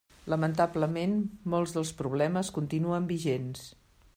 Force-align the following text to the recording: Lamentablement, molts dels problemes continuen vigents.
Lamentablement, 0.33 1.13
molts 1.53 1.75
dels 1.75 1.91
problemes 2.01 2.49
continuen 2.59 3.07
vigents. 3.13 3.63